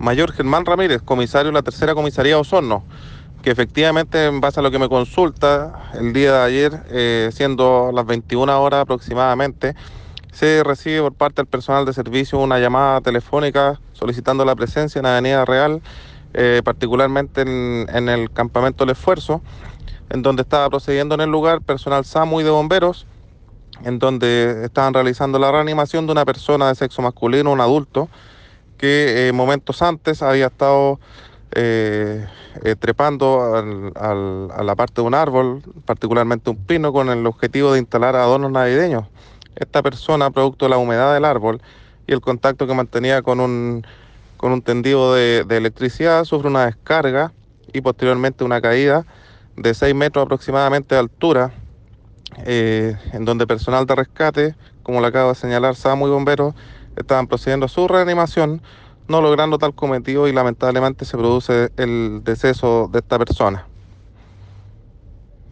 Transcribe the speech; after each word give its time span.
Mayor 0.00 0.32
Germán 0.32 0.64
Ramírez, 0.64 1.02
comisario 1.02 1.48
de 1.48 1.52
la 1.52 1.62
tercera 1.62 1.94
comisaría 1.94 2.38
Osorno, 2.38 2.84
que 3.42 3.50
efectivamente 3.50 4.24
en 4.24 4.40
base 4.40 4.58
a 4.58 4.62
lo 4.62 4.70
que 4.70 4.78
me 4.78 4.88
consulta 4.88 5.90
el 5.92 6.14
día 6.14 6.32
de 6.32 6.42
ayer, 6.42 6.82
eh, 6.88 7.28
siendo 7.34 7.90
las 7.92 8.06
21 8.06 8.62
horas 8.62 8.80
aproximadamente, 8.80 9.74
se 10.32 10.64
recibe 10.64 11.02
por 11.02 11.12
parte 11.12 11.42
del 11.42 11.48
personal 11.48 11.84
de 11.84 11.92
servicio 11.92 12.38
una 12.38 12.58
llamada 12.58 13.02
telefónica 13.02 13.78
solicitando 13.92 14.42
la 14.46 14.56
presencia 14.56 15.00
en 15.00 15.04
Avenida 15.04 15.44
Real, 15.44 15.82
eh, 16.32 16.62
particularmente 16.64 17.42
en, 17.42 17.86
en, 17.92 18.08
el 18.08 18.30
campamento 18.30 18.86
del 18.86 18.92
esfuerzo, 18.92 19.42
en 20.08 20.22
donde 20.22 20.40
estaba 20.40 20.70
procediendo 20.70 21.14
en 21.14 21.20
el 21.20 21.28
lugar 21.28 21.60
personal 21.60 22.06
SAMU 22.06 22.40
y 22.40 22.44
de 22.44 22.50
bomberos, 22.50 23.06
en 23.84 23.98
donde 23.98 24.64
estaban 24.64 24.94
realizando 24.94 25.38
la 25.38 25.52
reanimación 25.52 26.06
de 26.06 26.12
una 26.12 26.24
persona 26.24 26.68
de 26.68 26.74
sexo 26.74 27.02
masculino, 27.02 27.52
un 27.52 27.60
adulto, 27.60 28.08
que 28.80 29.28
eh, 29.28 29.32
momentos 29.32 29.82
antes 29.82 30.22
había 30.22 30.46
estado 30.46 30.98
eh, 31.52 32.26
eh, 32.64 32.76
trepando 32.76 33.92
a 33.94 34.62
la 34.64 34.74
parte 34.74 35.02
de 35.02 35.06
un 35.06 35.12
árbol, 35.12 35.62
particularmente 35.84 36.48
un 36.48 36.56
pino, 36.56 36.90
con 36.90 37.10
el 37.10 37.26
objetivo 37.26 37.74
de 37.74 37.78
instalar 37.78 38.16
adornos 38.16 38.50
navideños. 38.50 39.04
Esta 39.54 39.82
persona, 39.82 40.30
producto 40.30 40.64
de 40.64 40.70
la 40.70 40.78
humedad 40.78 41.12
del 41.12 41.26
árbol 41.26 41.60
y 42.06 42.14
el 42.14 42.22
contacto 42.22 42.66
que 42.66 42.72
mantenía 42.72 43.20
con 43.20 43.40
un, 43.40 43.86
con 44.38 44.50
un 44.50 44.62
tendido 44.62 45.12
de, 45.12 45.44
electricidad, 45.50 46.24
sufre 46.24 46.48
una 46.48 46.64
descarga 46.64 47.34
y 47.74 47.82
posteriormente 47.82 48.44
una 48.44 48.62
caída 48.62 49.04
de 49.56 49.74
6 49.74 49.94
metros 49.94 50.24
aproximadamente 50.24 50.94
de 50.94 51.00
altura, 51.00 51.52
en 52.46 53.24
donde 53.26 53.46
personal 53.46 53.84
de 53.84 53.94
rescate, 53.94 54.54
como 54.82 55.02
le 55.02 55.08
acabo 55.08 55.28
de 55.28 55.34
señalar, 55.34 55.76
SAMU 55.76 56.06
y 56.06 56.10
bomberos, 56.10 56.54
estaban 56.96 57.26
procediendo 57.26 57.66
a 57.66 57.68
su 57.68 57.88
reanimación, 57.88 58.62
no 59.08 59.22
logrando 59.22 59.58
tal 59.58 59.74
cometido 59.74 60.28
y 60.28 60.32
lamentablemente 60.32 61.04
se 61.04 61.16
produce 61.18 61.70
el 61.76 62.20
deceso 62.24 62.88
de 62.92 63.00
esta 63.00 63.18
persona. 63.18 63.69